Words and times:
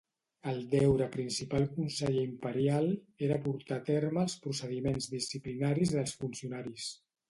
El 0.51 0.55
deure 0.69 1.07
principal 1.15 1.67
conseller 1.75 2.25
imperial 2.29 2.91
era 3.29 3.39
portar 3.47 3.79
a 3.81 3.87
terme 3.93 4.27
els 4.27 4.41
procediments 4.49 5.13
disciplinaris 5.17 5.99
dels 5.99 6.23
funcionaris. 6.27 6.95